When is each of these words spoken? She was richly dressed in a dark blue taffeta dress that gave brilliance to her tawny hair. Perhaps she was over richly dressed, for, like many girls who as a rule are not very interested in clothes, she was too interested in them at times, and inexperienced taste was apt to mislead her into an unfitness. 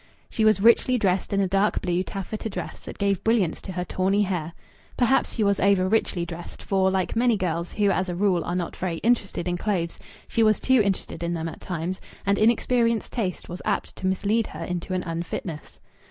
She 0.31 0.43
was 0.43 0.59
richly 0.59 0.97
dressed 0.97 1.31
in 1.31 1.39
a 1.39 1.47
dark 1.47 1.79
blue 1.79 2.01
taffeta 2.01 2.49
dress 2.49 2.79
that 2.81 2.97
gave 2.97 3.23
brilliance 3.23 3.61
to 3.61 3.73
her 3.73 3.85
tawny 3.85 4.23
hair. 4.23 4.53
Perhaps 4.97 5.35
she 5.35 5.43
was 5.43 5.59
over 5.59 5.87
richly 5.87 6.25
dressed, 6.25 6.63
for, 6.63 6.89
like 6.89 7.15
many 7.15 7.37
girls 7.37 7.73
who 7.73 7.91
as 7.91 8.09
a 8.09 8.15
rule 8.15 8.43
are 8.43 8.55
not 8.55 8.75
very 8.75 8.97
interested 9.03 9.47
in 9.47 9.57
clothes, 9.57 9.99
she 10.27 10.41
was 10.41 10.59
too 10.59 10.81
interested 10.83 11.21
in 11.21 11.33
them 11.35 11.47
at 11.47 11.61
times, 11.61 12.01
and 12.25 12.39
inexperienced 12.39 13.13
taste 13.13 13.47
was 13.47 13.61
apt 13.63 13.95
to 13.97 14.07
mislead 14.07 14.47
her 14.47 14.63
into 14.65 14.95
an 14.95 15.03
unfitness. 15.03 15.79